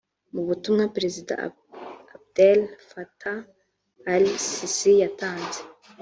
[0.33, 1.33] Mu butumwa Perezida
[2.15, 2.59] Abdel
[2.89, 3.41] Fattah
[4.13, 5.59] Al Sisi yatanze